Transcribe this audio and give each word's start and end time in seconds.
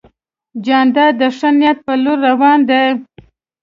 جانداد 0.65 1.13
د 1.21 1.23
ښه 1.37 1.49
نیت 1.59 1.77
په 1.85 1.93
لور 2.03 2.17
روان 2.29 2.59
دی. 2.69 2.85